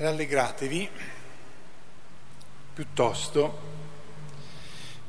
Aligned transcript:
rallegratevi 0.00 0.88
piuttosto 2.72 3.68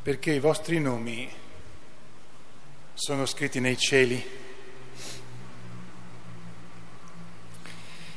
perché 0.01 0.33
i 0.33 0.39
vostri 0.39 0.81
nomi 0.81 1.31
sono 2.93 3.25
scritti 3.25 3.61
nei 3.61 3.77
cieli. 3.77 4.39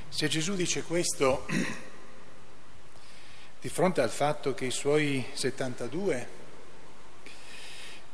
Se 0.08 0.26
Gesù 0.26 0.56
dice 0.56 0.82
questo 0.82 1.46
di 3.60 3.68
fronte 3.68 4.00
al 4.00 4.10
fatto 4.10 4.52
che 4.54 4.64
i 4.64 4.72
suoi 4.72 5.24
72 5.32 6.28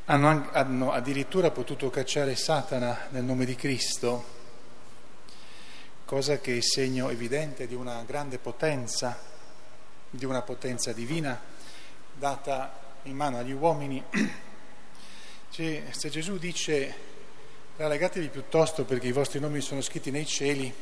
hanno, 0.05 0.49
hanno 0.51 0.91
addirittura 0.91 1.49
potuto 1.49 1.89
cacciare 1.89 2.35
Satana 2.35 3.07
nel 3.09 3.23
nome 3.23 3.45
di 3.45 3.55
Cristo, 3.55 4.40
cosa 6.11 6.39
che 6.39 6.57
è 6.57 6.61
segno 6.61 7.09
evidente 7.09 7.67
di 7.67 7.73
una 7.73 8.03
grande 8.05 8.37
potenza, 8.37 9.17
di 10.09 10.25
una 10.25 10.41
potenza 10.41 10.91
divina 10.91 11.39
data 12.13 12.97
in 13.03 13.15
mano 13.15 13.37
agli 13.37 13.53
uomini. 13.53 14.03
Cioè, 15.51 15.83
se 15.91 16.09
Gesù 16.09 16.37
dice 16.37 16.93
rallegatevi 17.77 18.27
piuttosto 18.27 18.83
perché 18.83 19.07
i 19.07 19.13
vostri 19.13 19.39
nomi 19.39 19.61
sono 19.61 19.79
scritti 19.79 20.11
nei 20.11 20.25
cieli, 20.25 20.73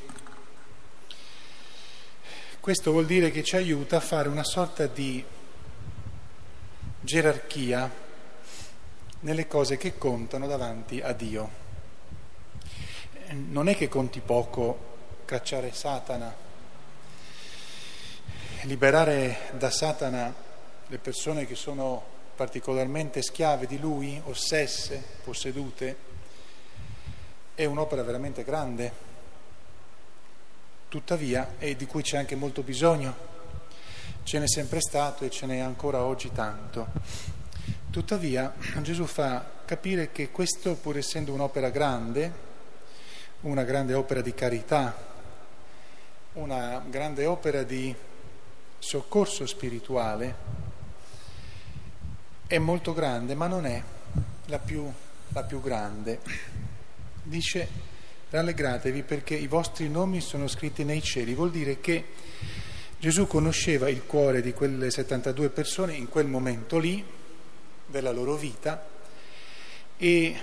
questo 2.60 2.90
vuol 2.90 3.06
dire 3.06 3.30
che 3.30 3.44
ci 3.44 3.56
aiuta 3.56 3.98
a 3.98 4.02
fare 4.02 4.30
una 4.30 4.44
sorta 4.44 4.88
di 4.88 5.24
gerarchia 7.02 7.92
nelle 9.20 9.46
cose 9.46 9.78
che 9.78 9.96
contano 9.96 10.48
davanti 10.48 11.02
a 11.02 11.14
Dio. 11.14 11.52
Non 13.30 13.68
è 13.68 13.76
che 13.76 13.88
conti 13.88 14.22
poco 14.22 14.89
cacciare 15.30 15.72
Satana, 15.72 16.34
liberare 18.64 19.52
da 19.60 19.70
Satana 19.70 20.34
le 20.88 20.98
persone 20.98 21.46
che 21.46 21.54
sono 21.54 22.04
particolarmente 22.36 23.22
schiave 23.22 23.68
di 23.68 23.78
lui, 23.78 24.20
ossesse, 24.26 25.04
possedute, 25.24 25.96
è 27.54 27.64
un'opera 27.66 28.02
veramente 28.02 28.44
grande, 28.44 28.92
tuttavia, 30.88 31.54
e 31.60 31.76
di 31.76 31.86
cui 31.86 32.02
c'è 32.02 32.18
anche 32.18 32.36
molto 32.36 32.64
bisogno, 32.64 33.16
ce 34.24 34.40
n'è 34.40 34.48
sempre 34.48 34.82
stato 34.82 35.26
e 35.26 35.30
ce 35.30 35.46
n'è 35.46 35.60
ancora 35.60 36.06
oggi 36.06 36.32
tanto. 36.32 36.88
Tuttavia 37.92 38.52
Gesù 38.82 39.06
fa 39.06 39.46
capire 39.64 40.12
che 40.12 40.32
questo, 40.32 40.74
pur 40.74 40.98
essendo 40.98 41.34
un'opera 41.34 41.70
grande, 41.70 42.48
una 43.42 43.64
grande 43.64 43.94
opera 43.94 44.22
di 44.22 44.34
carità, 44.34 45.09
una 46.40 46.82
grande 46.88 47.26
opera 47.26 47.64
di 47.64 47.94
soccorso 48.80 49.46
spirituale, 49.46 50.58
è 52.48 52.58
molto 52.58 52.94
grande, 52.94 53.36
ma 53.36 53.48
non 53.48 53.66
è 53.66 53.84
la 54.46 54.60
più, 54.60 54.90
la 55.30 55.44
più 55.44 55.62
grande. 55.62 56.20
Dice, 57.24 57.68
rallegratevi 58.30 59.04
perché 59.04 59.36
i 59.36 59.48
vostri 59.48 59.90
nomi 59.90 60.22
sono 60.22 60.48
scritti 60.48 60.86
nei 60.86 61.02
cieli, 61.02 61.34
vuol 61.34 61.52
dire 61.52 61.82
che 61.82 62.06
Gesù 62.98 63.28
conosceva 63.28 63.90
il 63.90 64.06
cuore 64.06 64.42
di 64.42 64.54
quelle 64.54 64.90
72 64.90 65.50
persone 65.50 65.94
in 65.94 66.08
quel 66.08 66.28
momento 66.28 66.78
lì, 66.80 67.04
della 67.86 68.12
loro 68.12 68.36
vita, 68.36 68.88
e 69.98 70.40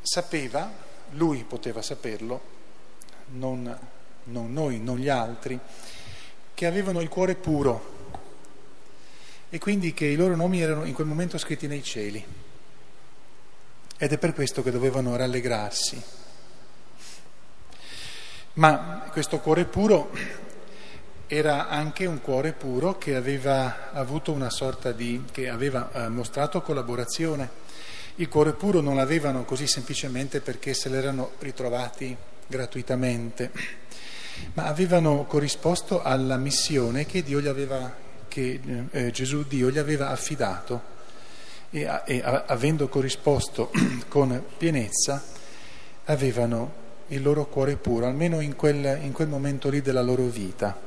sapeva, 0.00 0.72
lui 1.10 1.44
poteva 1.44 1.82
saperlo, 1.82 2.54
non 3.32 3.94
non 4.26 4.52
noi, 4.52 4.78
non 4.80 4.98
gli 4.98 5.08
altri, 5.08 5.58
che 6.54 6.66
avevano 6.66 7.00
il 7.00 7.08
cuore 7.08 7.34
puro 7.34 7.94
e 9.48 9.58
quindi 9.58 9.94
che 9.94 10.06
i 10.06 10.16
loro 10.16 10.34
nomi 10.34 10.60
erano 10.60 10.84
in 10.84 10.94
quel 10.94 11.06
momento 11.06 11.38
scritti 11.38 11.66
nei 11.66 11.82
cieli. 11.82 12.24
Ed 13.98 14.12
è 14.12 14.18
per 14.18 14.34
questo 14.34 14.62
che 14.62 14.70
dovevano 14.70 15.16
rallegrarsi. 15.16 16.02
Ma 18.54 19.08
questo 19.10 19.38
cuore 19.38 19.64
puro 19.64 20.10
era 21.26 21.68
anche 21.68 22.06
un 22.06 22.20
cuore 22.20 22.52
puro 22.52 22.98
che 22.98 23.16
aveva 23.16 23.90
avuto 23.92 24.32
una 24.32 24.50
sorta 24.50 24.92
di, 24.92 25.24
che 25.30 25.48
aveva 25.48 25.90
eh, 25.92 26.08
mostrato 26.08 26.62
collaborazione. 26.62 27.64
Il 28.16 28.28
cuore 28.28 28.52
puro 28.52 28.80
non 28.80 28.96
l'avevano 28.96 29.44
così 29.44 29.66
semplicemente 29.66 30.40
perché 30.40 30.72
se 30.72 30.88
l'erano 30.88 31.32
ritrovati 31.38 32.16
gratuitamente 32.46 33.50
ma 34.54 34.66
avevano 34.66 35.24
corrisposto 35.24 36.02
alla 36.02 36.36
missione 36.36 37.06
che, 37.06 37.24
aveva, 37.46 37.94
che 38.28 38.60
eh, 38.90 39.10
Gesù 39.10 39.44
Dio 39.44 39.70
gli 39.70 39.78
aveva 39.78 40.08
affidato 40.08 40.94
e, 41.70 41.88
e 42.04 42.22
avendo 42.46 42.88
corrisposto 42.88 43.70
con 44.08 44.42
pienezza 44.56 45.22
avevano 46.04 46.84
il 47.08 47.22
loro 47.22 47.46
cuore 47.46 47.76
puro, 47.76 48.06
almeno 48.06 48.40
in 48.40 48.56
quel, 48.56 49.00
in 49.02 49.12
quel 49.12 49.28
momento 49.28 49.68
lì 49.68 49.80
della 49.80 50.02
loro 50.02 50.24
vita. 50.24 50.84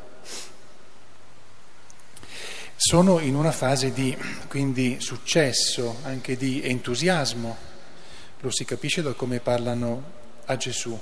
Sono 2.76 3.20
in 3.20 3.36
una 3.36 3.52
fase 3.52 3.92
di 3.92 4.16
quindi 4.48 4.98
successo, 5.00 5.98
anche 6.04 6.38
di 6.38 6.62
entusiasmo, 6.64 7.58
lo 8.40 8.52
si 8.52 8.64
capisce 8.64 9.02
da 9.02 9.14
come 9.14 9.40
parlano 9.40 10.04
a 10.46 10.56
Gesù. 10.56 10.98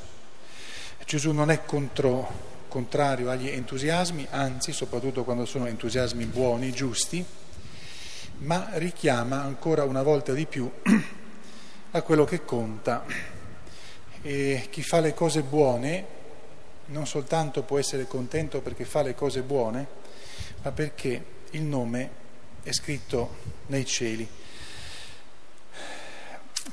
Gesù 1.07 1.31
non 1.31 1.51
è 1.51 1.63
contro, 1.63 2.65
contrario 2.67 3.29
agli 3.29 3.47
entusiasmi, 3.47 4.27
anzi, 4.29 4.73
soprattutto 4.73 5.23
quando 5.23 5.45
sono 5.45 5.65
entusiasmi 5.65 6.25
buoni, 6.25 6.73
giusti, 6.73 7.23
ma 8.39 8.71
richiama 8.73 9.41
ancora 9.41 9.85
una 9.85 10.03
volta 10.03 10.33
di 10.33 10.45
più 10.45 10.69
a 11.91 12.01
quello 12.01 12.25
che 12.25 12.43
conta. 12.43 13.05
E 14.21 14.67
chi 14.69 14.83
fa 14.83 14.99
le 14.99 15.13
cose 15.13 15.43
buone 15.43 16.05
non 16.87 17.07
soltanto 17.07 17.63
può 17.63 17.79
essere 17.79 18.05
contento 18.05 18.59
perché 18.59 18.83
fa 18.83 19.01
le 19.01 19.15
cose 19.15 19.43
buone, 19.43 19.87
ma 20.61 20.73
perché 20.73 21.23
il 21.51 21.61
nome 21.61 22.09
è 22.63 22.73
scritto 22.73 23.37
nei 23.67 23.85
cieli. 23.85 24.27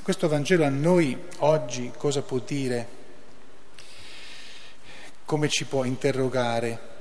Questo 0.01 0.27
Vangelo 0.27 0.65
a 0.65 0.69
noi 0.69 1.17
oggi 1.37 1.93
cosa 1.95 2.21
può 2.21 2.39
dire? 2.39 3.03
Come 5.25 5.49
ci 5.49 5.65
può 5.65 5.83
interrogare? 5.83 6.93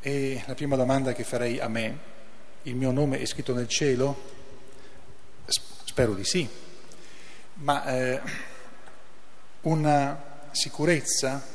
E 0.00 0.42
la 0.46 0.54
prima 0.54 0.76
domanda 0.76 1.12
che 1.12 1.24
farei 1.24 1.60
a 1.60 1.68
me, 1.68 1.98
il 2.62 2.74
mio 2.74 2.90
nome 2.90 3.20
è 3.20 3.26
scritto 3.26 3.54
nel 3.54 3.68
cielo? 3.68 4.30
Spero 5.46 6.14
di 6.14 6.24
sì, 6.24 6.48
ma 7.54 7.84
eh, 7.84 8.20
una 9.62 10.40
sicurezza 10.50 11.46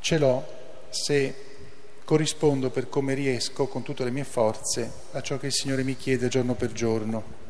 ce 0.00 0.18
l'ho 0.18 0.46
se 0.90 1.34
corrispondo 2.04 2.70
per 2.70 2.88
come 2.88 3.14
riesco 3.14 3.66
con 3.66 3.82
tutte 3.82 4.04
le 4.04 4.10
mie 4.10 4.24
forze 4.24 4.92
a 5.12 5.22
ciò 5.22 5.38
che 5.38 5.46
il 5.46 5.52
Signore 5.52 5.84
mi 5.84 5.96
chiede 5.96 6.28
giorno 6.28 6.54
per 6.54 6.72
giorno. 6.72 7.42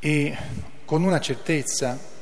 E 0.00 0.36
con 0.84 1.02
una 1.02 1.20
certezza 1.20 2.12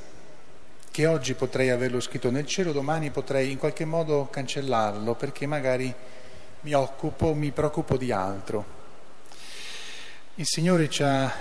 che 0.92 1.06
oggi 1.06 1.32
potrei 1.32 1.70
averlo 1.70 2.00
scritto 2.00 2.30
nel 2.30 2.44
cielo, 2.44 2.70
domani 2.70 3.10
potrei 3.10 3.50
in 3.50 3.56
qualche 3.56 3.86
modo 3.86 4.28
cancellarlo 4.30 5.14
perché 5.14 5.46
magari 5.46 5.92
mi 6.60 6.74
occupo, 6.74 7.32
mi 7.32 7.50
preoccupo 7.50 7.96
di 7.96 8.12
altro. 8.12 8.80
Il 10.34 10.44
Signore 10.44 10.90
ci 10.90 11.02
ha 11.02 11.32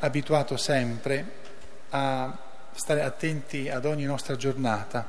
abituato 0.00 0.56
sempre 0.56 1.24
a 1.90 2.36
stare 2.74 3.02
attenti 3.02 3.68
ad 3.68 3.84
ogni 3.84 4.02
nostra 4.02 4.34
giornata, 4.34 5.08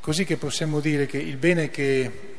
così 0.00 0.24
che 0.24 0.36
possiamo 0.36 0.80
dire 0.80 1.06
che 1.06 1.18
il 1.18 1.36
bene 1.36 1.70
che 1.70 2.38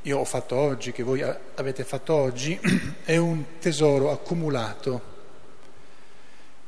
io 0.00 0.18
ho 0.18 0.24
fatto 0.24 0.56
oggi, 0.56 0.90
che 0.90 1.02
voi 1.02 1.22
avete 1.22 1.84
fatto 1.84 2.14
oggi, 2.14 2.58
è 3.04 3.18
un 3.18 3.58
tesoro 3.58 4.10
accumulato 4.10 5.16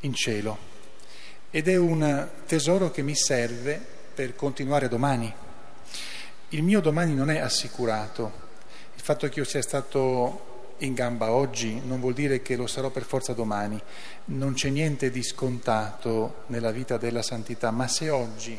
in 0.00 0.12
cielo 0.12 0.69
ed 1.50 1.66
è 1.66 1.76
un 1.76 2.28
tesoro 2.46 2.90
che 2.90 3.02
mi 3.02 3.16
serve 3.16 3.80
per 4.14 4.36
continuare 4.36 4.88
domani. 4.88 5.32
Il 6.50 6.62
mio 6.62 6.80
domani 6.80 7.14
non 7.14 7.30
è 7.30 7.38
assicurato. 7.38 8.48
Il 8.94 9.02
fatto 9.02 9.28
che 9.28 9.40
io 9.40 9.44
sia 9.44 9.62
stato 9.62 10.48
in 10.78 10.94
gamba 10.94 11.32
oggi 11.32 11.80
non 11.84 12.00
vuol 12.00 12.14
dire 12.14 12.40
che 12.42 12.56
lo 12.56 12.66
sarò 12.66 12.90
per 12.90 13.02
forza 13.02 13.32
domani. 13.32 13.80
Non 14.26 14.54
c'è 14.54 14.68
niente 14.68 15.10
di 15.10 15.22
scontato 15.22 16.44
nella 16.46 16.70
vita 16.70 16.96
della 16.96 17.22
santità, 17.22 17.70
ma 17.70 17.88
se 17.88 18.10
oggi 18.10 18.58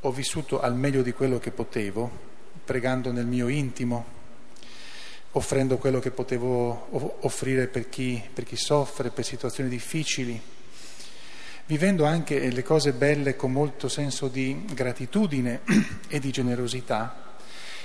ho 0.00 0.10
vissuto 0.10 0.60
al 0.60 0.74
meglio 0.74 1.02
di 1.02 1.12
quello 1.12 1.38
che 1.38 1.52
potevo, 1.52 2.10
pregando 2.64 3.12
nel 3.12 3.26
mio 3.26 3.48
intimo, 3.48 4.14
offrendo 5.32 5.76
quello 5.78 6.00
che 6.00 6.10
potevo 6.10 7.18
offrire 7.20 7.68
per 7.68 7.88
chi, 7.88 8.22
per 8.32 8.44
chi 8.44 8.56
soffre, 8.56 9.10
per 9.10 9.24
situazioni 9.24 9.68
difficili, 9.68 10.40
vivendo 11.66 12.04
anche 12.04 12.50
le 12.50 12.62
cose 12.62 12.92
belle 12.92 13.36
con 13.36 13.52
molto 13.52 13.88
senso 13.88 14.28
di 14.28 14.64
gratitudine 14.72 15.60
e 16.08 16.18
di 16.18 16.30
generosità, 16.30 17.34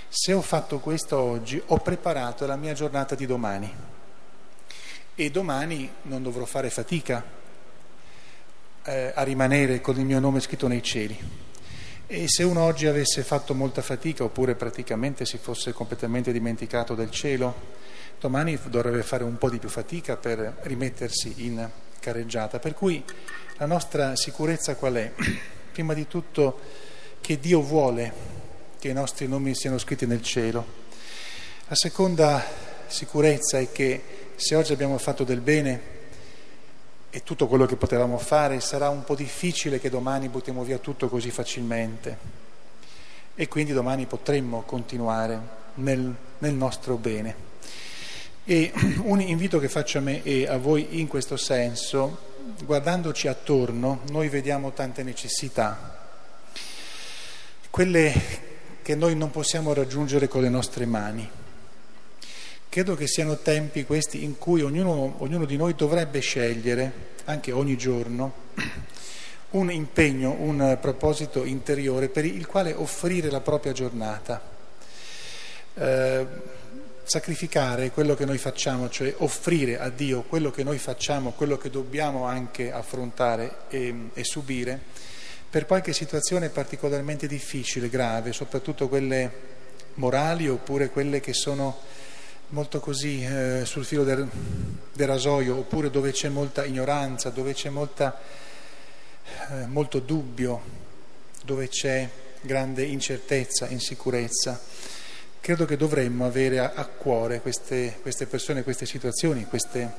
se 0.07 0.33
ho 0.33 0.41
fatto 0.41 0.79
questo 0.79 1.17
oggi, 1.17 1.61
ho 1.67 1.77
preparato 1.77 2.45
la 2.45 2.55
mia 2.55 2.73
giornata 2.73 3.15
di 3.15 3.25
domani 3.25 3.73
e 5.15 5.31
domani 5.31 5.89
non 6.03 6.21
dovrò 6.23 6.45
fare 6.45 6.69
fatica 6.69 7.23
eh, 8.83 9.11
a 9.13 9.23
rimanere 9.23 9.81
con 9.81 9.97
il 9.97 10.05
mio 10.05 10.19
nome 10.19 10.39
scritto 10.39 10.67
nei 10.67 10.83
cieli. 10.83 11.17
E 12.07 12.27
se 12.27 12.43
uno 12.43 12.61
oggi 12.61 12.87
avesse 12.87 13.23
fatto 13.23 13.53
molta 13.53 13.81
fatica 13.81 14.23
oppure 14.23 14.55
praticamente 14.55 15.25
si 15.25 15.37
fosse 15.37 15.71
completamente 15.71 16.31
dimenticato 16.33 16.93
del 16.93 17.09
cielo, 17.09 17.79
domani 18.19 18.59
dovrebbe 18.65 19.03
fare 19.03 19.23
un 19.23 19.37
po' 19.37 19.49
di 19.49 19.59
più 19.59 19.69
fatica 19.69 20.17
per 20.17 20.57
rimettersi 20.63 21.45
in 21.45 21.69
carreggiata. 21.99 22.59
Per 22.59 22.73
cui 22.73 23.01
la 23.61 23.67
nostra 23.67 24.15
sicurezza 24.15 24.73
qual 24.73 24.95
è? 24.95 25.11
Prima 25.71 25.93
di 25.93 26.07
tutto 26.07 26.59
che 27.21 27.39
Dio 27.39 27.61
vuole 27.61 28.11
che 28.79 28.87
i 28.87 28.93
nostri 28.93 29.27
nomi 29.27 29.53
siano 29.53 29.77
scritti 29.77 30.07
nel 30.07 30.23
cielo. 30.23 30.65
La 31.67 31.75
seconda 31.75 32.43
sicurezza 32.87 33.59
è 33.59 33.71
che 33.71 34.01
se 34.35 34.55
oggi 34.55 34.73
abbiamo 34.73 34.97
fatto 34.97 35.23
del 35.23 35.41
bene 35.41 35.81
e 37.11 37.21
tutto 37.21 37.45
quello 37.45 37.67
che 37.67 37.75
potevamo 37.75 38.17
fare, 38.17 38.59
sarà 38.61 38.89
un 38.89 39.03
po' 39.03 39.13
difficile 39.13 39.79
che 39.79 39.91
domani 39.91 40.27
buttiamo 40.27 40.63
via 40.63 40.79
tutto 40.79 41.07
così 41.07 41.29
facilmente. 41.29 42.17
E 43.35 43.47
quindi 43.47 43.73
domani 43.73 44.07
potremmo 44.07 44.63
continuare 44.63 45.39
nel, 45.75 46.11
nel 46.39 46.53
nostro 46.55 46.95
bene. 46.95 47.35
E 48.43 48.71
un 49.05 49.21
invito 49.21 49.59
che 49.59 49.69
faccio 49.69 49.99
a 49.99 50.01
me 50.01 50.23
e 50.23 50.47
a 50.47 50.57
voi 50.57 50.99
in 50.99 51.05
questo 51.05 51.37
senso, 51.37 52.29
guardandoci 52.63 53.27
attorno, 53.27 54.01
noi 54.09 54.29
vediamo 54.29 54.71
tante 54.71 55.03
necessità. 55.03 55.97
Quelle 57.69 58.49
che 58.81 58.95
noi 58.95 59.15
non 59.15 59.31
possiamo 59.31 59.73
raggiungere 59.73 60.27
con 60.27 60.41
le 60.41 60.49
nostre 60.49 60.85
mani. 60.85 61.29
Credo 62.67 62.95
che 62.95 63.07
siano 63.07 63.37
tempi 63.37 63.85
questi 63.85 64.23
in 64.23 64.37
cui 64.37 64.61
ognuno, 64.61 65.15
ognuno 65.17 65.45
di 65.45 65.57
noi 65.57 65.75
dovrebbe 65.75 66.19
scegliere, 66.19 67.09
anche 67.25 67.51
ogni 67.51 67.77
giorno, 67.77 68.33
un 69.51 69.71
impegno, 69.71 70.35
un 70.39 70.77
proposito 70.79 71.43
interiore 71.43 72.09
per 72.09 72.25
il 72.25 72.47
quale 72.47 72.73
offrire 72.73 73.29
la 73.29 73.41
propria 73.41 73.73
giornata. 73.73 74.41
Eh, 75.73 76.27
sacrificare 77.03 77.91
quello 77.91 78.15
che 78.15 78.25
noi 78.25 78.37
facciamo, 78.37 78.89
cioè 78.89 79.13
offrire 79.17 79.79
a 79.79 79.89
Dio 79.89 80.23
quello 80.23 80.51
che 80.51 80.63
noi 80.63 80.77
facciamo, 80.77 81.31
quello 81.31 81.57
che 81.57 81.69
dobbiamo 81.69 82.25
anche 82.25 82.71
affrontare 82.71 83.61
e, 83.69 84.09
e 84.13 84.23
subire, 84.23 84.79
per 85.49 85.65
qualche 85.65 85.93
situazione 85.93 86.49
particolarmente 86.49 87.27
difficile, 87.27 87.89
grave, 87.89 88.31
soprattutto 88.31 88.87
quelle 88.87 89.49
morali 89.95 90.47
oppure 90.47 90.89
quelle 90.89 91.19
che 91.19 91.33
sono 91.33 91.77
molto 92.49 92.79
così 92.79 93.23
eh, 93.23 93.61
sul 93.65 93.85
filo 93.85 94.03
del, 94.03 94.27
del, 94.93 95.07
rasoio, 95.07 95.57
oppure 95.57 95.89
dove 95.89 96.11
c'è 96.11 96.29
molta 96.29 96.65
ignoranza, 96.65 97.29
dove 97.29 97.53
c'è 97.53 97.69
molta, 97.69 98.19
eh, 99.49 99.65
molto 99.67 99.99
dubbio, 99.99 100.61
dove 101.43 101.67
c'è 101.67 102.07
grande 102.41 102.83
incertezza, 102.83 103.67
insicurezza. 103.67 104.59
Credo 105.41 105.65
che 105.65 105.75
dovremmo 105.75 106.27
avere 106.27 106.59
a, 106.59 106.73
a 106.75 106.85
cuore 106.85 107.41
queste, 107.41 107.97
queste, 108.03 108.27
persone, 108.27 108.61
queste 108.61 108.85
situazioni, 108.85 109.45
queste, 109.45 109.91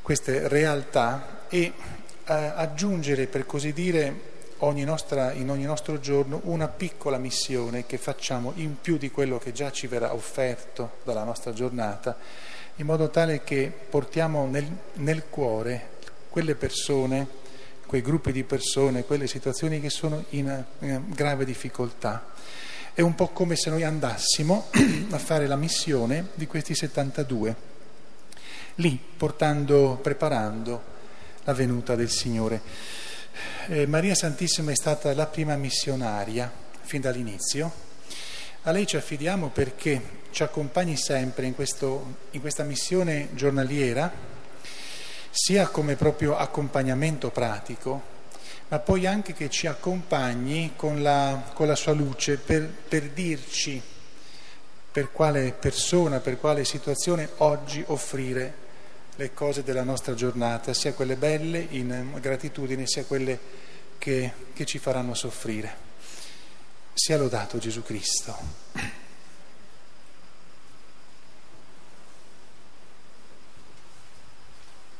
queste 0.00 0.46
realtà 0.46 1.46
e 1.48 1.58
eh, 1.64 1.72
aggiungere, 2.24 3.26
per 3.26 3.44
così 3.44 3.72
dire, 3.72 4.34
ogni 4.58 4.84
nostra, 4.84 5.32
in 5.32 5.50
ogni 5.50 5.64
nostro 5.64 5.98
giorno 5.98 6.42
una 6.44 6.68
piccola 6.68 7.18
missione 7.18 7.86
che 7.86 7.98
facciamo 7.98 8.52
in 8.54 8.80
più 8.80 8.98
di 8.98 9.10
quello 9.10 9.38
che 9.38 9.50
già 9.50 9.72
ci 9.72 9.88
verrà 9.88 10.14
offerto 10.14 10.98
dalla 11.02 11.24
nostra 11.24 11.52
giornata, 11.52 12.16
in 12.76 12.86
modo 12.86 13.10
tale 13.10 13.42
che 13.42 13.72
portiamo 13.90 14.46
nel, 14.46 14.68
nel 14.94 15.24
cuore 15.28 15.94
quelle 16.30 16.54
persone, 16.54 17.26
quei 17.84 18.00
gruppi 18.00 18.30
di 18.30 18.44
persone, 18.44 19.02
quelle 19.02 19.26
situazioni 19.26 19.80
che 19.80 19.90
sono 19.90 20.24
in, 20.30 20.64
in 20.78 21.02
grave 21.08 21.44
difficoltà. 21.44 22.34
È 22.96 23.02
un 23.02 23.14
po' 23.14 23.28
come 23.28 23.56
se 23.56 23.68
noi 23.68 23.84
andassimo 23.84 24.68
a 25.10 25.18
fare 25.18 25.46
la 25.46 25.56
missione 25.56 26.28
di 26.32 26.46
questi 26.46 26.74
72, 26.74 27.54
lì 28.76 28.98
portando, 29.18 29.98
preparando 30.00 30.82
la 31.44 31.52
venuta 31.52 31.94
del 31.94 32.08
Signore. 32.08 32.58
Eh, 33.66 33.86
Maria 33.86 34.14
Santissima 34.14 34.70
è 34.70 34.74
stata 34.74 35.12
la 35.12 35.26
prima 35.26 35.56
missionaria 35.56 36.50
fin 36.80 37.02
dall'inizio. 37.02 37.70
A 38.62 38.70
lei 38.70 38.86
ci 38.86 38.96
affidiamo 38.96 39.50
perché 39.50 40.00
ci 40.30 40.42
accompagni 40.42 40.96
sempre 40.96 41.44
in, 41.44 41.54
questo, 41.54 42.16
in 42.30 42.40
questa 42.40 42.62
missione 42.62 43.28
giornaliera, 43.34 44.10
sia 45.28 45.68
come 45.68 45.96
proprio 45.96 46.34
accompagnamento 46.34 47.28
pratico, 47.30 48.14
ma 48.68 48.78
poi 48.78 49.06
anche 49.06 49.32
che 49.32 49.48
ci 49.48 49.66
accompagni 49.66 50.72
con 50.76 51.02
la, 51.02 51.50
con 51.54 51.66
la 51.66 51.76
sua 51.76 51.92
luce 51.92 52.36
per, 52.36 52.66
per 52.66 53.10
dirci 53.10 53.80
per 54.90 55.12
quale 55.12 55.52
persona, 55.52 56.20
per 56.20 56.38
quale 56.40 56.64
situazione 56.64 57.28
oggi 57.38 57.84
offrire 57.88 58.64
le 59.16 59.32
cose 59.34 59.62
della 59.62 59.82
nostra 59.82 60.14
giornata, 60.14 60.72
sia 60.72 60.94
quelle 60.94 61.16
belle 61.16 61.66
in 61.70 62.14
gratitudine, 62.20 62.86
sia 62.86 63.04
quelle 63.04 63.38
che, 63.98 64.32
che 64.52 64.64
ci 64.64 64.78
faranno 64.78 65.14
soffrire. 65.14 65.84
Sia 66.94 67.18
lodato 67.18 67.58
Gesù 67.58 67.82
Cristo. 67.82 69.04